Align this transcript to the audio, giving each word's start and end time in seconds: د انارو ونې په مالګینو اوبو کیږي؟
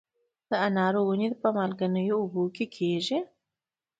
د 0.49 0.51
انارو 0.67 1.01
ونې 1.09 1.27
په 1.41 1.47
مالګینو 1.55 2.01
اوبو 2.21 2.43
کیږي؟ 2.75 3.19